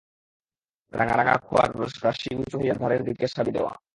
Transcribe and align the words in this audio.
রাঙা 0.93 1.15
রাঙা 1.15 1.35
খোয়ার 1.45 1.69
রাশি 2.03 2.29
উঁচু 2.35 2.55
হইয়া 2.59 2.75
ধারের 2.75 3.01
দিকে 3.03 3.25
সাবি 3.27 3.51
দেওয়া। 3.51 3.73